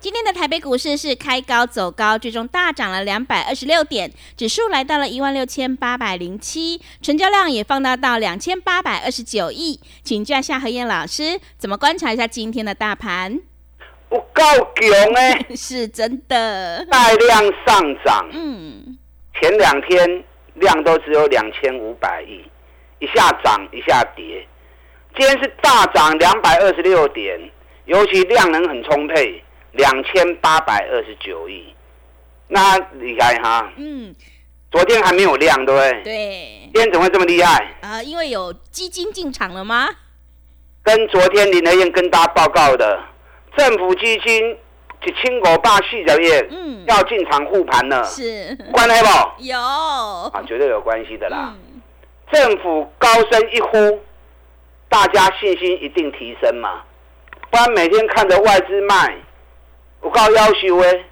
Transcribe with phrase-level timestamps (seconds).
[0.00, 9.78] 今天的台北股市是开高走高，最终大涨了两百二十六点，指数来到了一万六千八百零七，成交量也放大到两千八百二十九亿。
[10.02, 13.42] 请教夏何燕老师，怎么观察一下今天的大盘？
[14.08, 18.26] 不够强哎， 是真的，大量上涨。
[18.32, 18.96] 嗯，
[19.38, 22.42] 前两天量都只有两千五百亿，
[23.00, 24.46] 一下涨一下跌。
[25.14, 27.38] 今天是大涨两百二十六点，
[27.84, 29.44] 尤其量能很充沛。
[29.72, 31.74] 两千八百二十九亿，
[32.48, 33.70] 那厉害哈！
[33.76, 34.14] 嗯，
[34.70, 36.02] 昨天还没有量，对不对？
[36.02, 36.70] 对。
[36.72, 37.72] 今天怎么会这么厉害？
[37.80, 39.88] 啊，因为有基金进场了吗？
[40.82, 42.98] 跟昨天林德燕跟大家报告的，
[43.56, 44.56] 政府基金
[45.04, 49.42] 一千五百四十亿，嗯，要进场护盘了，是关系不？
[49.44, 51.54] 有啊，绝对有关系的啦。
[52.32, 54.00] 政府高声一呼，
[54.88, 56.82] 大家信心一定提升嘛，
[57.50, 59.16] 不然每天看着外资卖。
[60.00, 61.04] 我告要求诶，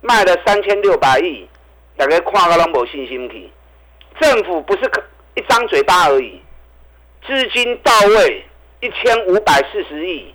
[0.00, 1.48] 卖了三千六百亿，
[1.96, 3.50] 大家看个拢无信心去。
[4.20, 4.90] 政府不是
[5.34, 6.40] 一张嘴巴而已，
[7.26, 8.44] 资金到位
[8.80, 10.34] 一千五百四十亿，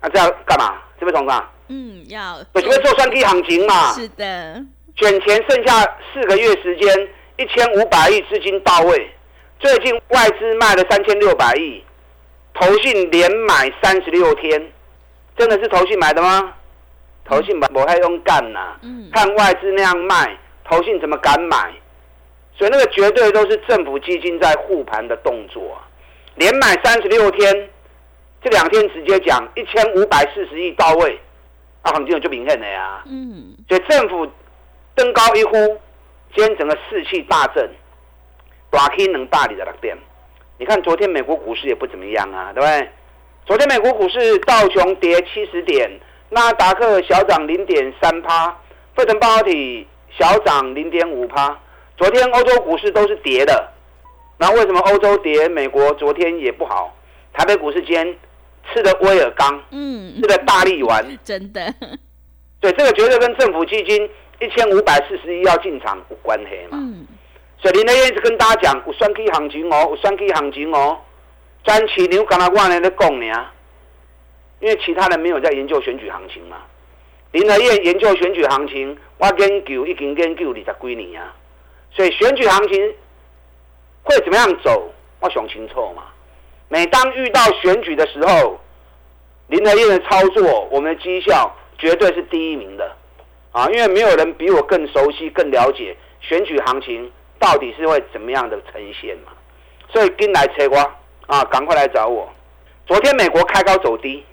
[0.00, 0.80] 啊，这样干嘛？
[0.98, 1.50] 这边同上？
[1.68, 2.38] 嗯，要。
[2.54, 3.92] 我准备做三 K 行情嘛。
[3.92, 4.64] 是的。
[4.96, 9.10] 卷钱剩下四个月时间，一千五百亿资金到位。
[9.60, 11.84] 最近外资卖了三千六百亿，
[12.54, 14.72] 投信连买三十六天，
[15.36, 16.54] 真的是投信买的吗？
[17.28, 18.76] 投信不太用干呐，
[19.12, 20.34] 看外资那样卖，
[20.64, 21.70] 投信怎么敢买？
[22.56, 25.78] 所以那个绝对都是政府基金在护盘的动作，
[26.36, 27.68] 连买三十六天，
[28.42, 31.20] 这两天直接讲一千五百四十亿到位，
[31.82, 33.04] 啊，行情就明显了呀。
[33.06, 34.26] 嗯，所以政府
[34.94, 35.52] 登高一呼，
[36.34, 37.70] 今天整个士气大振，
[38.70, 39.96] 大 K 能大理的那点。
[40.58, 42.90] 你看昨天美国股市也不怎么样啊，对不对？
[43.44, 45.90] 昨天美国股市道琼跌七十点。
[46.30, 48.54] 纳达克小涨零点三趴，
[48.94, 51.58] 费城半导体小涨零点五趴。
[51.96, 53.72] 昨天欧洲股市都是跌的，
[54.38, 55.48] 那为什么欧洲跌？
[55.48, 56.94] 美国昨天也不好。
[57.32, 58.16] 台北股市今天
[58.72, 61.74] 吃的威尔刚，嗯，吃的大力丸，真的。
[62.60, 64.08] 对，这个绝对跟政府基金
[64.40, 66.78] 一千五百四十一要进场有关系嘛。
[66.80, 67.06] 嗯。
[67.60, 70.98] 所以林德燕一直跟大家讲，有双 K 行情哦，有双 K 行情哦，
[71.64, 73.46] 专起牛刚才万年的讲呢。
[74.60, 76.56] 因为其他人没有在研究选举行情嘛，
[77.30, 81.32] 林和燕研究选举行情，我研究已经研究二十几年啊，
[81.92, 82.94] 所以选举行情
[84.02, 86.02] 会怎么样走，我想清楚嘛。
[86.68, 88.58] 每当遇到选举的时候，
[89.46, 92.96] 林和燕的操作，我们的绩效绝对是第一名的
[93.52, 99.32] 啊，因为没有人比我更熟悉、更了解选举行情到底是会怎么样的呈现嘛。
[99.92, 100.82] 所以跟来切瓜
[101.28, 102.28] 啊，赶快来找我。
[102.86, 104.24] 昨天美国开高走低。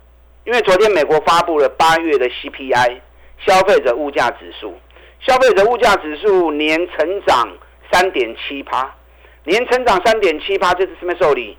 [0.46, 3.00] 因为昨天美国发布了八月的 CPI
[3.46, 4.76] 消费者物价指数，
[5.20, 7.52] 消费者物价指数年成长
[7.92, 8.96] 三点七趴，
[9.44, 11.58] 年成长三点七趴，这是什么受理？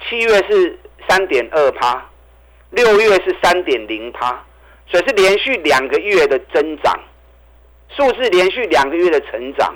[0.00, 0.76] 七月是
[1.08, 2.04] 三点二趴，
[2.70, 4.44] 六月是三点零趴，
[4.88, 6.92] 所以是连续两个月的增长，
[7.88, 9.72] 数字连续两个月的成长，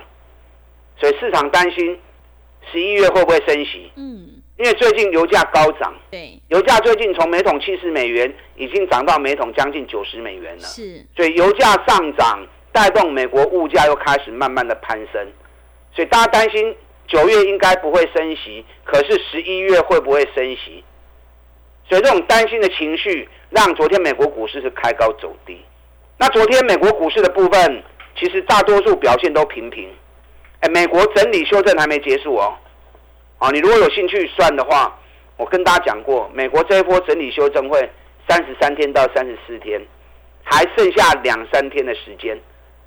[0.96, 1.96] 所以市场担心
[2.72, 3.92] 十一月会不会升息？
[3.94, 4.37] 嗯。
[4.58, 10.62] 因为最近油价高涨，对，油价最近从每桶七十美元已经涨到每桶将近九十美元了。
[10.62, 15.24] 是，所以油价上涨带动美国物价又开始慢慢的攀升，
[15.94, 16.74] 所以大家担心
[17.06, 20.82] 九月应该不会升息，可是十一月会不会升息？
[21.88, 25.56] 所以这种担心的情绪让昨天美国股市是开高走低。
[26.18, 27.82] 那昨天美国股市的部分
[28.18, 29.88] 其实大多数表现都平平，
[30.58, 32.52] 哎，美国整理修正还没结束哦。
[33.38, 34.98] 啊，你如果有兴趣算的话，
[35.36, 37.88] 我跟大家讲过，美国这一波整理修正会
[38.28, 39.80] 三十三天到三十四天，
[40.42, 42.38] 还剩下两三天的时间。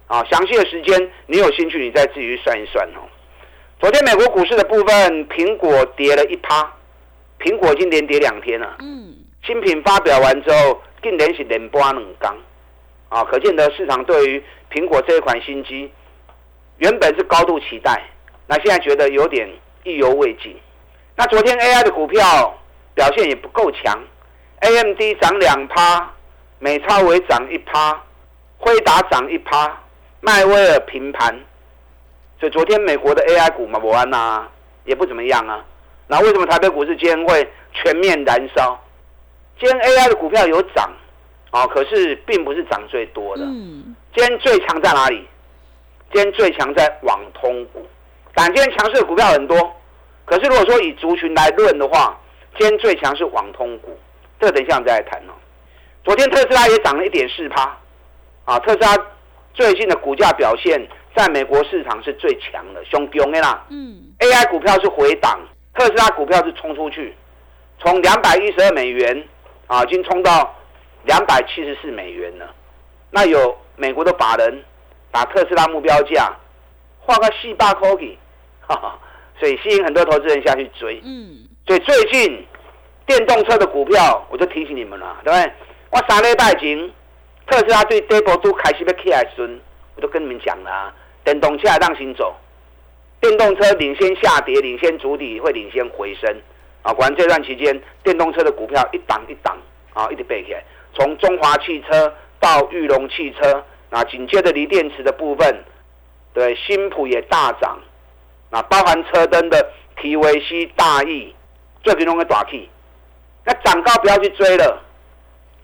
[0.08, 3.08] 啊，详细的时间你有兴趣，你再自己去算一算哦。
[3.80, 6.70] 昨天美国股市的部分，苹果跌了一趴，
[7.40, 8.76] 苹果已经连跌两天了。
[8.80, 9.16] 嗯。
[9.46, 12.38] 新品发表完之后，竟然是连波两刚，
[13.08, 15.90] 啊，可见的市场对于苹果这一款新机
[16.78, 18.04] 原本是高度期待，
[18.48, 19.50] 那现在觉得有点
[19.84, 20.56] 意犹未尽。
[21.16, 22.58] 那昨天 AI 的股票
[22.94, 23.98] 表现也不够强
[24.60, 26.12] ，AMD 涨两趴，
[26.60, 28.02] 美超微涨一趴，
[28.58, 29.78] 辉达涨一趴，
[30.20, 31.40] 迈威尔平盘。
[32.40, 34.48] 所以昨天美国的 AI 股嘛，不安呐，
[34.86, 35.64] 也不怎么样啊。
[36.08, 38.80] 那为什么台北股市今天会全面燃烧？
[39.60, 40.92] 今天 AI 的股票有涨，
[41.52, 43.44] 啊，可是并不是涨最多的。
[43.44, 43.96] 嗯。
[44.16, 45.28] 今天最强在哪里？
[46.12, 47.86] 今天最强在网通股。
[48.34, 49.58] 但今天强势的股票很多，
[50.26, 52.20] 可是如果说以族群来论的话，
[52.58, 53.98] 今天最强是网通股。
[54.40, 55.34] 这个等一下我们再来谈哦。
[56.04, 57.78] 昨天特斯拉也涨了一点四趴，
[58.46, 58.98] 啊，特斯拉
[59.54, 60.82] 最近的股价表现
[61.16, 63.66] 在美国市场是最强的，凶凶的啦。
[63.70, 64.02] 嗯。
[64.20, 65.40] AI 股票是回档，
[65.76, 67.16] 特斯拉股票是冲出去，
[67.80, 69.28] 从两百一十二美元。
[69.68, 70.54] 啊，已经冲到
[71.06, 72.54] 两百七十四美元了。
[73.10, 74.62] 那有美国的法人
[75.12, 76.30] 把特斯拉目标价
[77.02, 78.18] 画个四百块给，
[78.62, 79.00] 哈 哈，
[79.40, 81.02] 所以吸引很多投资人下去追。
[81.04, 82.46] 嗯，所以最近
[83.06, 85.52] 电动车的股票，我就提醒你们了，对不对？
[85.92, 86.90] 我三礼拜前
[87.48, 89.60] 特斯拉对跌波都开始要起来时，
[89.96, 90.94] 我都跟你们讲了，
[91.24, 92.34] 电动车让行走，
[93.20, 96.42] 电动车领先下跌，领先主体会领先回升。
[96.84, 99.58] 啊，果然这段期间，电动车的股票一档一档
[99.94, 100.64] 啊，一直背起来。
[100.94, 105.64] 从中华汽车到裕隆汽车，那紧接着锂电池的部分，
[106.34, 107.80] 对，新普也大涨。
[108.50, 111.34] 那包含车灯的 T V C 大益，
[111.84, 112.70] 最近拢个大气。
[113.46, 114.82] 那涨高不要去追了。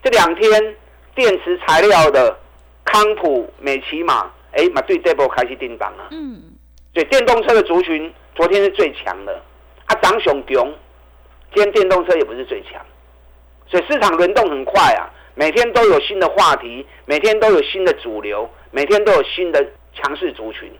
[0.02, 0.76] 这两天
[1.14, 2.36] 电池材料的
[2.84, 6.08] 康普、美骑马，哎，嘛对这波开始定档了。
[6.10, 6.42] 嗯。
[6.94, 9.40] 所以电动车的族群昨天是最强的，
[9.86, 10.74] 啊，涨熊熊。
[11.54, 12.72] 今天电动车也不是最强，
[13.66, 20.70] 所以市场轮动很快啊，每天都有新的话题，每天都有新的主流，每天都有新的强势族群，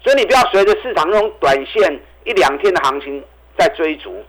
[0.00, 3.22] 所以你不要随着市场那种短线一两天的行情
[3.58, 4.24] 在追逐，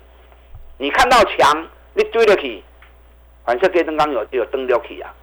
[0.78, 2.63] 你看到强你追得起，
[3.45, 5.13] 反正跟灯刚有有灯了起啊，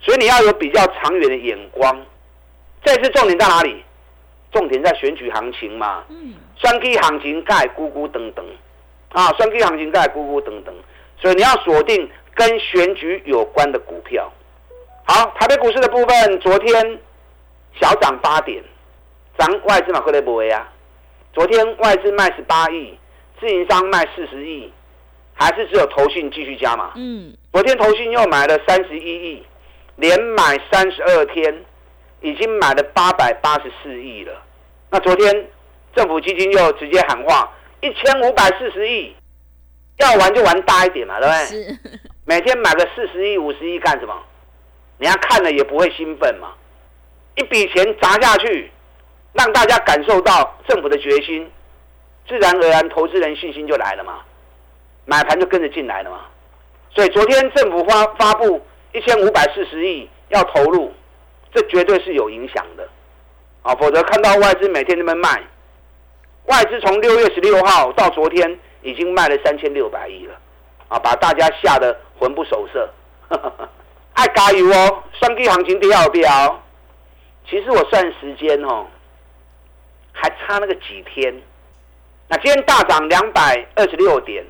[0.00, 2.00] 所以你要有比较长远的眼光。
[2.82, 3.84] 这次重点在哪里？
[4.52, 8.44] 重点在选举行情嘛，嗯，双 K 行情盖咕咕等等。
[9.10, 10.74] 啊，双 K 行情盖咕咕等等，
[11.20, 14.30] 所以你要锁定跟选举有关的股票。
[15.04, 16.98] 好，台北股市的部分，昨天
[17.78, 18.62] 小涨八点，
[19.38, 20.66] 涨外资嘛会来不为啊？
[21.32, 22.98] 昨天外资卖十八亿，
[23.38, 24.72] 自营商卖四十亿，
[25.34, 26.92] 还是只有投信继续加嘛？
[26.96, 29.46] 嗯，昨天投信又买了三十一亿，
[29.96, 31.64] 连买三十二天，
[32.20, 34.32] 已经买了八百八十四亿了。
[34.90, 35.48] 那昨天
[35.94, 37.50] 政府基金又直接喊话。
[37.82, 39.16] 一千五百四十亿，
[39.96, 41.98] 要玩就玩大一点嘛，对不对？
[42.26, 44.14] 每天买个四十亿、五十亿干什么？
[44.98, 46.52] 人家看了也不会兴奋嘛。
[47.36, 48.70] 一笔钱砸下去，
[49.32, 51.50] 让大家感受到政府的决心，
[52.28, 54.20] 自然而然投资人信心就来了嘛，
[55.04, 56.20] 买盘就跟着进来了嘛。
[56.94, 58.60] 所以昨天政府发发布
[58.92, 60.92] 一千五百四十亿要投入，
[61.54, 62.88] 这绝对是有影响的
[63.62, 65.42] 啊，否则看到外资每天那么卖。
[66.46, 70.34] 外资从六月十六号到昨天已经卖了三千六百亿了，
[70.88, 72.90] 啊，把大家吓得魂不守舍。
[74.14, 76.62] 爱加油哦，双 K 行情第二标。
[77.50, 78.86] 其实我算时间哦，
[80.12, 81.34] 还差那个几天。
[82.28, 84.44] 那今天大涨两百二十六点，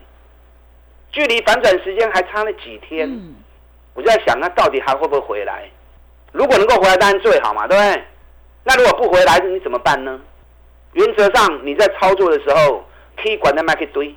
[1.10, 3.08] 距离反转时间还差了几天。
[3.94, 5.70] 我就在想，那到底还会不会回来？
[6.32, 8.04] 如果能够回来，当然最好嘛，对不对？
[8.64, 10.20] 那如果不回来，你怎么办呢？
[10.92, 12.84] 原则上，你在操作的时候
[13.16, 14.08] 可以管在麦克堆，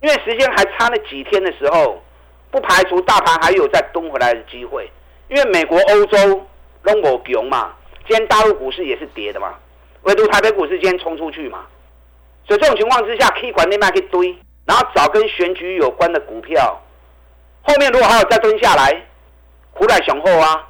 [0.00, 2.02] 因为时间还差那几天的时候，
[2.50, 4.90] 不排除大盘还有再蹲回来的机会。
[5.28, 6.46] 因为美国、欧洲
[6.82, 7.74] 都我穷嘛，
[8.06, 9.54] 今天大陆股市也是跌的嘛，
[10.02, 11.66] 唯独台北股市今天冲出去嘛。
[12.46, 16.80] 所以这种情况之下，可以管那麦克堆，然后找跟选举有关的股票。
[17.62, 19.02] 后面如果还有再蹲下来，
[19.72, 20.68] 苦来雄厚啊，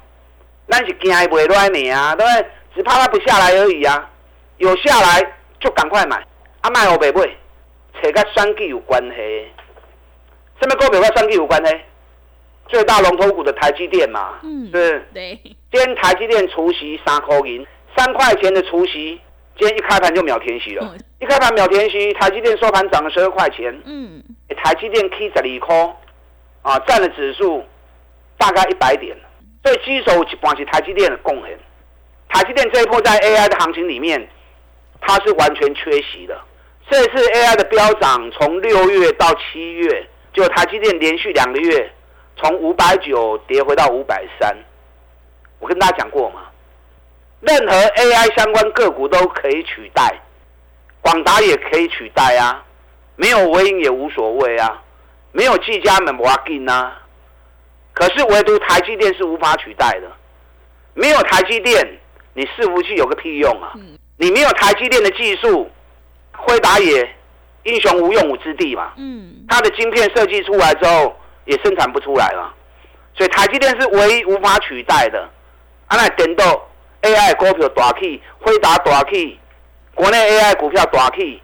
[0.67, 2.49] 那是惊不会乱你啊，对不对？
[2.75, 4.09] 只怕它不下来而已啊，
[4.57, 5.33] 有下来。
[5.59, 6.17] 就赶快买，
[6.59, 7.25] 啊卖我袂买，
[7.93, 9.47] 扯跟选举有关系。
[10.61, 11.79] 什么股票跟选举有关系？
[12.67, 15.07] 最大龙头股的台积电嘛，嗯，是。
[15.13, 15.39] 对。
[15.73, 17.65] 今天台积电除息三块银，
[17.97, 19.19] 三块钱的除息，
[19.57, 20.95] 今天一开盘就秒填息了。
[21.19, 23.75] 一开盘秒填息，台积电收盘涨了十二块钱。
[23.83, 24.23] 嗯。
[24.55, 25.95] 台积电 K 十二块，
[26.61, 27.65] 啊，占了指数
[28.37, 29.17] 大概一百点。
[29.63, 31.57] 对基手一般是台积电的贡献。
[32.29, 34.29] 台积电这一波在 AI 的行情里面。
[35.01, 36.39] 它是完全缺席的。
[36.87, 41.91] 这次 AI 的飙涨，从六月到七月，就台积电连续两个月
[42.37, 44.55] 从五百九跌回到五百三。
[45.63, 46.41] 我跟大家讲过嘛，
[47.39, 50.13] 任何 AI 相关个股都可以取代，
[50.99, 52.61] 广达也可以取代啊，
[53.15, 54.83] 没有微影也无所谓啊，
[55.31, 57.01] 没有技嘉门瓦金啊，
[57.93, 60.11] 可是唯独台积电是无法取代的，
[60.95, 61.97] 没有台积电，
[62.33, 63.71] 你伺服器有个屁用啊？
[64.17, 65.71] 你没有台积电的技术，
[66.33, 67.09] 辉达也
[67.63, 68.91] 英雄无用武之地嘛。
[68.97, 72.53] 嗯，它的晶片设计出来之后，也生产不出来了，
[73.15, 75.29] 所以台积电是唯一无法取代的。
[75.93, 76.67] 啊，那等到
[77.03, 79.39] AI 股票大起，辉达大起，
[79.93, 81.39] 国内 AI 股票大起，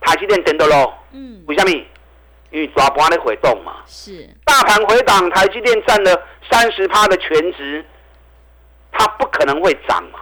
[0.00, 0.94] 台积电等到咯。
[1.12, 1.70] 嗯，为什么？
[2.50, 3.76] 因为大盘在回动嘛。
[3.86, 4.26] 是。
[4.46, 7.84] 大盘回档，台积电占了三十趴的全值，
[8.92, 10.20] 它不可能会涨嘛。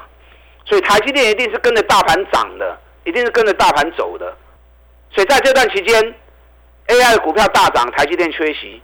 [0.65, 4.37] 所以台积电一定是跟着大盘涨的，一定是跟着大盘走的。
[5.13, 6.15] 所以在这段期间
[6.89, 8.83] ，AI 的股票大涨，台积电缺席。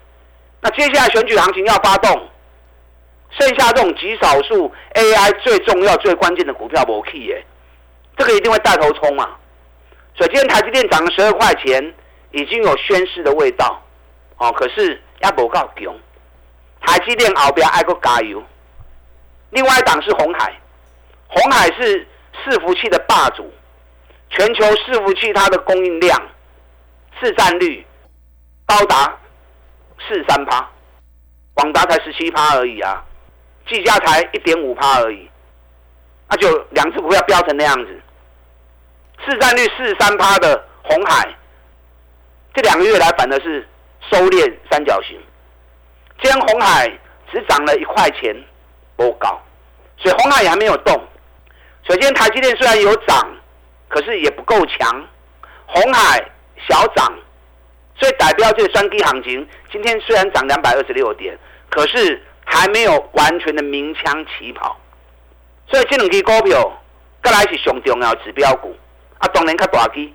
[0.61, 2.29] 那接下来选举行情要发动，
[3.39, 7.45] 剩下这种极少数 AI 最重要、最关键的股票不 key 耶，
[8.17, 9.37] 这个一定会带头冲嘛。
[10.15, 11.95] 所以今天台积电涨了十二块钱，
[12.33, 13.83] 已经有宣示的味道
[14.39, 14.51] 哦。
[14.53, 15.95] 可是也不够强，
[16.81, 18.43] 台积电后边爱个加油。
[19.51, 20.55] 另外一档是红海。
[21.29, 23.53] 红海是伺服器的霸主，
[24.31, 26.23] 全球伺服器它的供应量
[27.21, 27.85] 市占率
[28.65, 29.19] 高达
[30.09, 30.71] 四三趴，
[31.53, 33.05] 广达才十七趴而已啊，
[33.67, 35.29] 技嘉才一点五趴而已，
[36.29, 38.01] 那就两只股票飙成那样子，
[39.25, 41.29] 市占率四十三趴的红海，
[42.55, 43.67] 这两个月来反的是
[44.11, 45.21] 收敛三角形，
[46.23, 46.89] 今天红海
[47.33, 48.37] 只涨了一块钱，
[48.97, 49.41] 不高，
[49.97, 50.95] 所以红海也还没有动。
[51.89, 53.37] 首先，台积电虽然有涨，
[53.89, 55.07] 可是也不够强。
[55.67, 56.25] 红海
[56.69, 57.13] 小涨，
[57.99, 61.37] 所以代表这个双 K 行情今天虽然涨两百二十六点，
[61.71, 64.81] 可是还没有完全的鸣枪起跑。
[65.69, 66.73] 所以这两支股票，
[67.23, 68.75] 再来是上重要指标股。
[69.19, 70.15] 啊，当然较大机，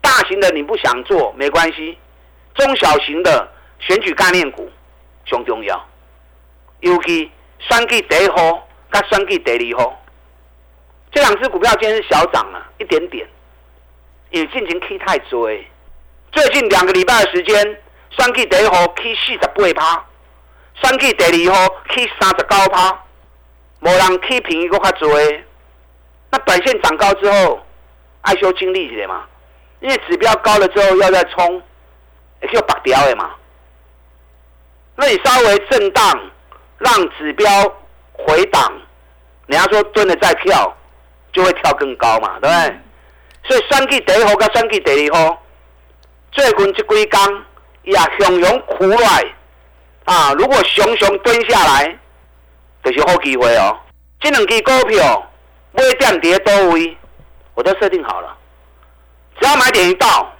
[0.00, 1.96] 大型的你不想做没关系，
[2.54, 3.46] 中小型的
[3.78, 4.70] 选举概念股
[5.26, 5.88] 上重要。
[6.80, 10.02] 尤其双 K 第一号，甲双 K 第二号。
[11.12, 13.28] 这两只股票今天是小涨了一点点，
[14.30, 15.68] 也进行 K 太追。
[16.32, 17.82] 最近两个礼拜的时间，
[18.16, 20.06] 三 K 第一号 K 四十八趴，
[20.82, 23.04] 三 K 第二号去三十九趴，
[23.80, 25.44] 无人 K 平一个较追。
[26.30, 27.64] 那短线涨高之后，
[28.22, 29.24] 爱修精力一点嘛，
[29.80, 31.62] 因为指标高了之后要再冲，
[32.42, 33.30] 也就拔掉的嘛。
[34.96, 36.30] 那你稍微震荡，
[36.78, 37.46] 让指标
[38.12, 38.72] 回档，
[39.46, 40.76] 人家说蹲了再跳。
[41.34, 42.78] 就会跳更高嘛，对不对？
[43.48, 45.42] 所以选举第一号跟选举第二号，
[46.30, 47.44] 最近这几天
[47.84, 49.34] 也熊熊苦来
[50.04, 50.32] 啊！
[50.34, 51.98] 如果熊熊蹲下来，
[52.84, 53.78] 就是好机会哦。
[54.20, 55.30] 这两支股票
[55.72, 56.96] 买点跌多位，
[57.54, 58.36] 我都设定好了。
[59.40, 60.32] 只要买点一到，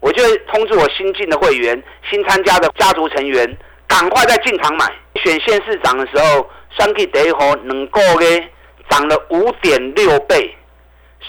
[0.00, 4.86] 我就通知我新进的会员、新参加的家族成员，赶快在进场买。
[5.22, 8.50] 选县市长的时候，选举第一号两个月。
[8.88, 10.52] 涨了五点六倍，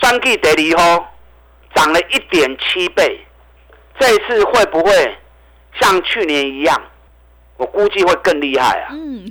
[0.01, 1.05] 三 G 得利后
[1.75, 3.23] 涨了一点七倍，
[3.99, 4.91] 这一次会不会
[5.79, 6.81] 像去年一样？
[7.61, 8.89] 我估计会更厉害啊！
[8.89, 9.23] 嗯，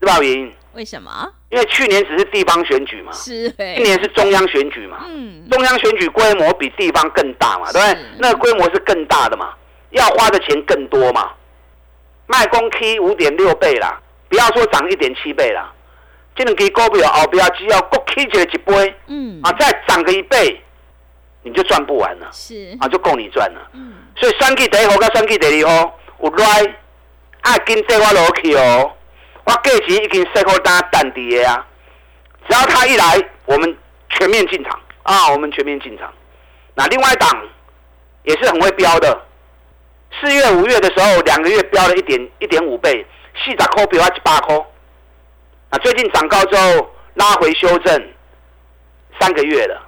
[0.00, 0.52] 知道原因？
[0.74, 1.28] 为什么？
[1.50, 4.98] 因为去年只是地方选举嘛，是，今年是中央选举嘛。
[5.08, 8.04] 嗯，中央选举规模比地方更大嘛，对不对？
[8.20, 9.52] 那个规模是更大的嘛，
[9.90, 11.32] 要花的钱更多嘛。
[12.28, 15.72] 卖公 K 五点六倍啦，不要说涨一点七倍啦。
[16.36, 20.62] 这两支股票后边只要各起一个一倍，嗯，啊，再涨个一倍，
[21.42, 23.70] 你就赚不完了，是啊，就够你赚了。
[23.72, 26.76] 嗯，所以三 G 第一号跟三 G 第二号有来，
[27.46, 28.92] 啊，跟这我落去哦，
[29.44, 31.64] 我价钱已经设好单淡底的啊，
[32.48, 34.80] 只要他一来，我们全面进场。
[35.04, 36.12] 啊，我们全面进场。
[36.74, 37.30] 那另外一档
[38.24, 39.16] 也是很会标的，
[40.20, 44.56] 四月五月的时候，两个月标了一点一点五倍，四十块标一百块。
[45.70, 48.12] 啊，最近涨高之后拉回修正，
[49.20, 49.80] 三个月了，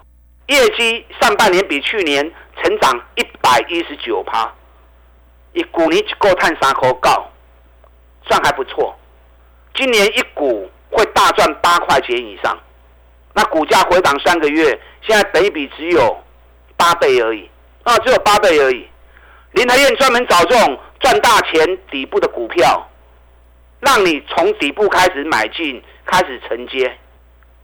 [0.46, 4.48] 业绩上半年比去年成长一百一十九趴，
[5.54, 7.28] 一股你够探三口高，
[8.28, 8.96] 算还不错。
[9.74, 12.58] 今年一股会大赚八块钱以上，
[13.34, 16.16] 那股价回档三个月，现在等一比只有
[16.76, 17.48] 八倍而已，
[17.84, 18.86] 啊，只有八倍而已。
[19.52, 22.84] 林台燕专门找这种赚大钱底部的股票。
[23.80, 26.98] 让你从底部开始买进，开始承接，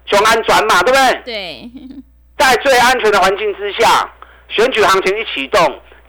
[0.07, 1.23] 雄安转嘛，对不对？
[1.25, 1.71] 对。
[2.39, 4.09] 在最安全的环境之下，
[4.47, 5.61] 选举行情一启动，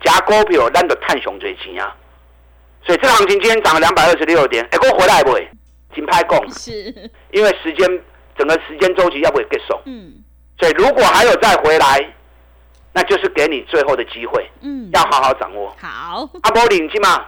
[0.04, 1.96] 夹股票咱就探熊最钱啊！
[2.86, 5.36] 所以这行情今天涨了两百二十六点，哎，给我回来不？
[5.94, 6.94] 金拍供是。
[7.32, 8.01] 因为时间
[8.38, 9.80] 整个时间周期要不会结束？
[9.86, 10.13] 嗯，
[10.60, 12.13] 所以如果还有再回来，
[12.94, 14.48] 那就是给你最后的机会。
[14.62, 15.75] 嗯，要好好掌握。
[15.82, 17.25] 好，阿波领金嘛，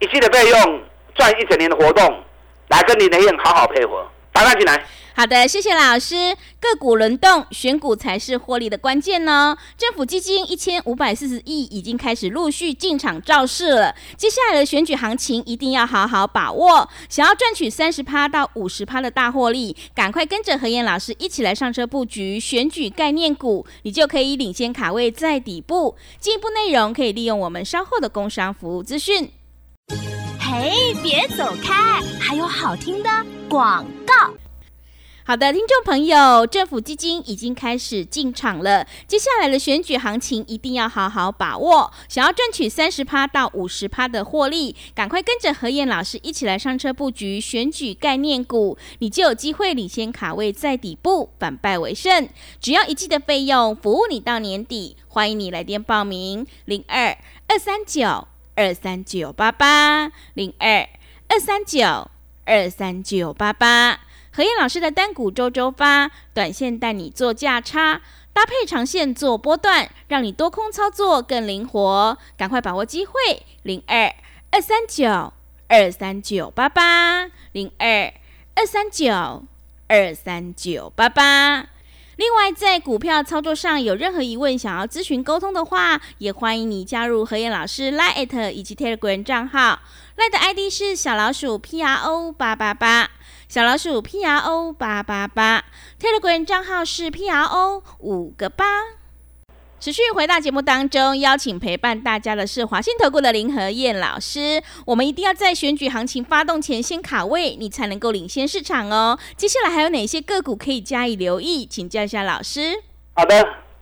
[0.00, 0.82] 一季的费用
[1.14, 2.22] 赚一整年的活动，
[2.68, 4.84] 来跟你雷燕好好配合，打上进来。
[5.14, 6.36] 好的，谢谢老师。
[6.60, 9.56] 个股轮动，选股才是获利的关键呢。
[9.78, 13.94] 政府基金一千五百四十亿已经开始陆续进场造势了。
[14.16, 16.88] 接下来的选举行情一定要好好把握。
[17.08, 25.96] 想要赚取三十趴到五十趴的大获利，赶快跟着何燕老师一起来上车布局选举概念股，你就可以领先卡位在底部。
[26.18, 29.30] 进一步内容可以利用我们稍后的工商服务资讯。
[30.38, 33.08] 嘿，别走开，还有好听的
[33.48, 34.30] 广告。
[35.30, 38.84] 好的，听众朋友，政府基金已经开始进场了。
[39.06, 41.88] 接下来的选举行情一定要好好把握。
[42.08, 52.28] 想要赚取三十趴到五十趴的获利，赶快跟着何燕老师一起来上车布局选举概念股，你就有机会领先卡位在底部，反败为胜。
[52.60, 54.96] 只要一季的费用，服务你到年底。
[55.06, 60.88] 欢迎你来电报名：零二二三九二三九八八零二
[61.28, 62.10] 二三九
[62.44, 64.00] 二三九八八。
[64.32, 68.00] 何燕老师的单股周周发，短线带你做价差，
[68.32, 72.16] 搭配长线做波段，让你多空操作更灵活。
[72.36, 73.12] 赶快把握机会，
[73.64, 74.14] 零二
[74.52, 75.32] 二三九
[75.66, 78.12] 二三九八八，零二
[78.54, 79.44] 二三九
[79.88, 81.66] 二三九八八。
[82.14, 89.80] 另外，在股票操作上有任何疑问，想要咨询沟通的话，也欢迎你加入何燕老师 Line 以及 Telegram 账号
[90.16, 93.10] ，Line 的 ID 是小老鼠 P R O 八八八。
[93.50, 95.64] 小老鼠 P R O 八八八
[95.98, 98.64] ，Telegram 账号是 P R O 五个八。
[99.80, 104.62] 持续回到节目当中，邀请陪伴大家的是华信投顾的林和燕老师。
[104.86, 109.18] 我们一定要在选举行情发动前先卡位，你才能够领先市场哦。
[109.36, 111.66] 接下来还有哪些个股可以加以留意？
[111.66, 112.80] 请教一下老师。
[113.14, 113.36] 好的，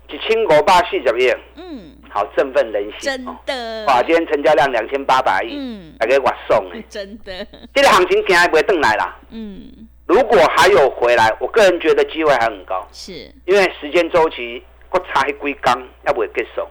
[0.08, 1.30] 一千五百四十亿。
[1.56, 1.97] 嗯。
[2.10, 3.84] 好振奋人心，真的。
[3.86, 7.46] 哇，今天成交量两千八百亿，嗯，大家我送哎， 真的。
[7.74, 9.88] 这个行情今还不会登来啦，嗯。
[10.06, 13.12] 如果还有回来，我个人觉得机会还很高，是
[13.44, 16.66] 因为时间周期我差一龟缸，要不会结束，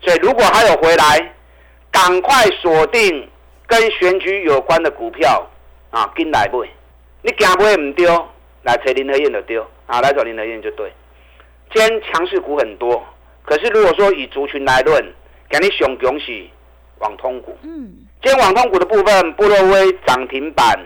[0.00, 1.34] 所以如果还有回来，
[1.90, 3.28] 赶快锁定
[3.66, 5.46] 跟选举有关的股票
[5.90, 6.68] 啊，跟来买。
[7.20, 8.28] 你惊买唔丢，
[8.62, 10.90] 来找林和燕就丢啊，来找林和燕就对。
[11.74, 13.04] 今天强势股很多。
[13.48, 15.02] 可是，如果说以族群来论，
[15.48, 16.50] 给你熊恭喜
[16.98, 17.56] 网通股。
[17.62, 17.90] 嗯，
[18.22, 20.78] 今天网通股的部分，布洛威涨停板，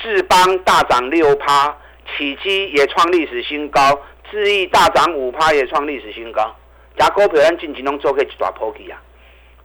[0.00, 1.76] 智邦大涨六趴，
[2.16, 6.54] 启基也创历史新高，智毅大涨五趴，也创历史新高。
[6.96, 9.02] 加股票咱近期拢做个一大波起啊。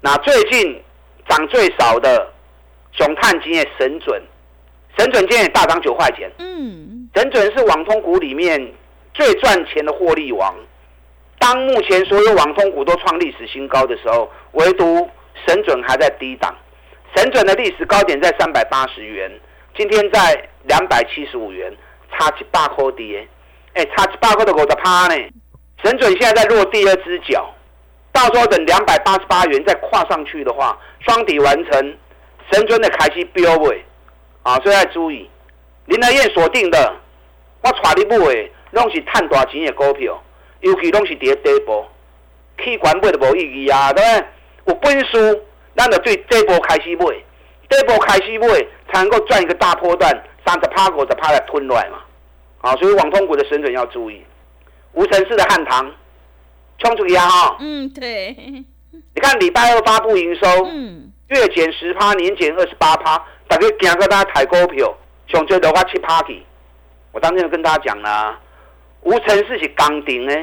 [0.01, 0.81] 那最近
[1.29, 2.33] 涨最少的，
[2.93, 4.19] 熊探金的神准，
[4.97, 6.31] 神准今天也大涨九块钱。
[6.39, 8.73] 嗯，神准是网通股里面
[9.13, 10.51] 最赚钱的获利王。
[11.43, 15.09] 当目前所有网通股都创历史新高的时候，唯独
[15.45, 16.55] 神准还在低档。
[17.13, 19.29] 神准的历史高点在三百八十元，
[19.75, 21.75] 今天在两百七十五元，
[22.09, 23.27] 差七八块跌。
[23.73, 25.15] 哎，差七八块的狗在趴呢。
[25.83, 27.53] 神准现在在落第二只脚，
[28.13, 31.97] 到时候等两百八十八元再跨上去的话，双底完成，
[32.53, 33.83] 神准的开始飙位
[34.43, 34.55] 啊！
[34.59, 35.29] 所以要注意，
[35.87, 36.95] 林德燕锁定的，
[37.63, 40.23] 我带你买，拢是赚大钱的股票。
[40.63, 41.85] 尤其拢是伫第一波，
[42.57, 44.27] 去管买都无意义啊，对不对？
[44.65, 45.41] 有本事，
[45.75, 47.05] 咱就对这波开始买，
[47.69, 48.47] 这波开始买
[48.91, 50.09] 才能够赚一个大波段，
[50.45, 51.97] 三十趴五十趴来吞落来嘛。
[52.61, 54.23] 啊，所以网通股的神准要注意。
[54.93, 55.91] 无尘室的汉唐，
[56.77, 57.57] 冲出去啊！
[57.59, 58.33] 嗯，对。
[59.15, 64.95] 你看礼拜二发布营收，嗯，月减十趴，年减二十八趴，大家惊个大家抬股票，
[65.27, 66.41] 上最的话七趴去。
[67.11, 68.39] 我当天就跟大家讲了。
[69.03, 70.33] 无尘室是钢钉呢，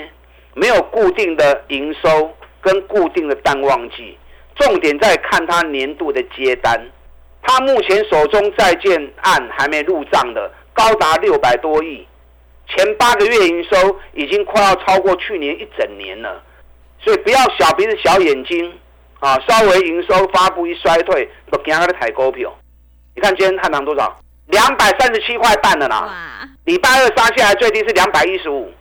[0.54, 4.16] 没有固定的营收跟固定的淡旺季，
[4.56, 6.78] 重点在看它年度的接单。
[7.42, 12.06] 它目前手中在建案还没入账的高达六百多亿，
[12.68, 16.42] 前八个月营收已经快要超过去年一整年了。
[17.02, 18.78] 所以不要小鼻子小眼睛
[19.20, 22.54] 啊，稍微营收发布一衰退，都惊他的抬股票。
[23.16, 24.14] 你看今天汉唐多少？
[24.50, 28.72] 两百三十七块半的啦，礼拜二杀下来最低是两百一十五，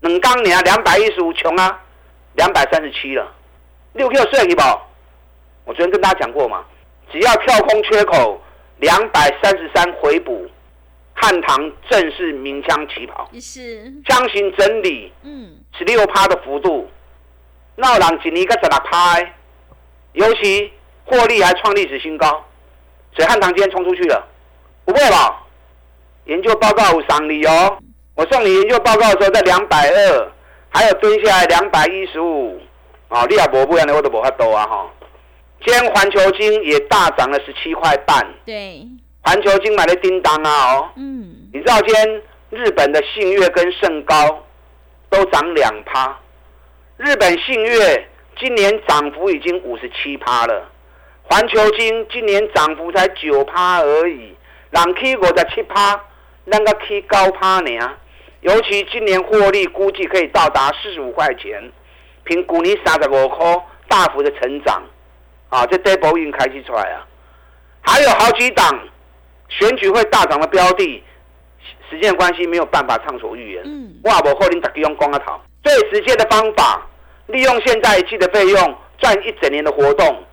[0.00, 1.80] 冷钢你啊两百一十五穷啊，
[2.34, 3.26] 两百三十七了，
[3.92, 4.88] 六 Q 睡一宝，
[5.64, 6.64] 我昨天跟大家讲过嘛，
[7.12, 8.40] 只要跳空缺口
[8.78, 10.48] 两百三十三回补，
[11.12, 13.92] 汉唐正式鸣枪起跑，是。
[14.06, 16.90] 强行整理，嗯，十六趴的幅度，
[17.76, 19.20] 闹朗几尼个十六趴，
[20.12, 20.72] 尤其
[21.04, 22.44] 获利还创历史新高，
[23.14, 24.30] 所以汉唐今天冲出去了。
[24.84, 25.40] 不会吧？
[26.26, 27.78] 研究报告有赏你哦，
[28.14, 30.32] 我送你研究报告的时候在两百二，
[30.70, 32.58] 还有蹲下来两百一十五，
[33.08, 34.90] 哦，你也无不然的我都无法多啊哈。
[35.64, 38.86] 今天环球金也大涨了十七块半，对，
[39.22, 44.42] 环球金买的叮当啊哦，嗯，你知道今天日本的信越跟盛高
[45.10, 46.18] 都涨两趴，
[46.96, 50.70] 日本信越今年涨幅已经五十七趴了，
[51.22, 54.34] 环球金今年涨幅才九趴而已，
[54.74, 56.00] 人 K 五十七趴，
[56.44, 57.92] 那个 K 高趴呢？
[58.40, 61.70] 尤其今年获利估计可以到达四十五块钱，
[62.24, 63.56] 凭股尼三十五块
[63.86, 64.82] 大幅的成长，
[65.48, 67.06] 啊，这 double 已经开启出来啊，
[67.82, 68.66] 还有好几档
[69.48, 71.02] 选举会大涨的标的，
[71.88, 73.62] 时间关系没有办法畅所欲言。
[73.64, 76.84] 嗯，哇，我后林大家用光个头，最直接的方法，
[77.28, 80.24] 利用现在一期的费用赚一整年的活动，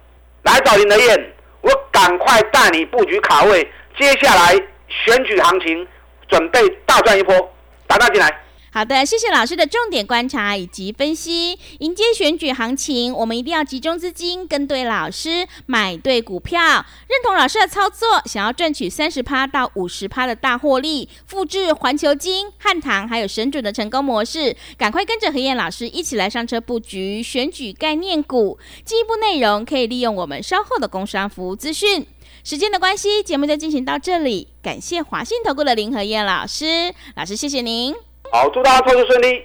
[0.41, 3.65] 来找林德燕，我赶快带你布局卡位，
[3.97, 4.53] 接下来
[4.87, 5.87] 选举行情
[6.27, 7.51] 准备大赚一波。
[7.87, 8.41] 打大进来。
[8.73, 11.59] 好的，谢谢老师的重点观察以及分析。
[11.79, 28.57] 迎接选举行情，我们一定要集中资金，跟对老师，买对股票，认同老师的操作，想要赚取三十趴到五十趴的大获利，复制环球金、汉唐还有神准的成功模式，赶快跟着何燕老师一起来上车布局选举概念股。
[28.85, 32.07] 进一步内容可以利用我们稍后的工商服务资讯。
[32.43, 34.47] 时间的关系，节目就进行到这里。
[34.61, 37.93] 感谢华信投顾的林和燕老师，老师谢谢您。
[38.31, 39.43] 好，祝大家投资顺利。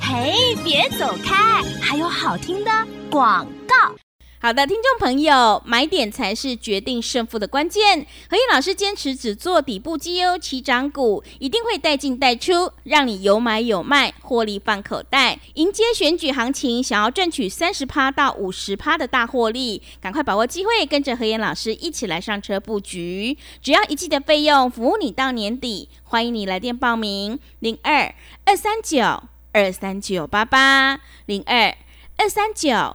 [0.00, 2.70] 嘿，别走开，还有好听的
[3.10, 3.74] 广告。
[4.44, 8.06] 好的，听众朋友，买点才是决定胜负的关键。
[8.28, 15.40] 何燕老师坚持只做底部绩优起涨股，一定会带进带出，让你有买有卖，获利放口袋。
[15.54, 23.38] 迎接选举行情，想要赚取三十趴到五十趴的大获利，赶快把握机会，跟着何燕老师一起来上车布局。
[23.62, 25.88] 只要一季的费用，服务你到年底。
[26.02, 31.74] 欢迎你来电报名：零二二三九二三九八八零二
[32.18, 32.94] 二三九。